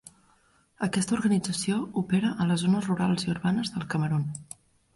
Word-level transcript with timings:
Aquesta 0.87 1.13
organització 1.17 1.77
opera 2.03 2.33
a 2.45 2.49
les 2.55 2.63
zones 2.65 2.89
rurals 2.91 3.29
i 3.29 3.33
urbanes 3.37 3.73
del 3.77 3.89
Camerun. 3.95 4.29